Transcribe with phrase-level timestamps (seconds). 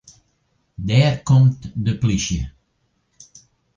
[0.87, 2.39] Dêr komt de plysje.